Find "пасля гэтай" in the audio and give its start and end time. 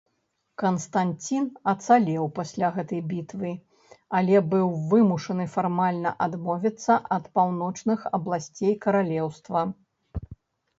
2.39-3.01